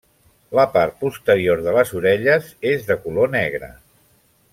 La 0.59 0.63
part 0.77 0.95
posterior 1.03 1.61
de 1.67 1.75
les 1.75 1.91
orelles 1.99 2.47
és 2.71 2.89
de 2.89 2.97
color 3.05 3.31
negre. 3.37 3.71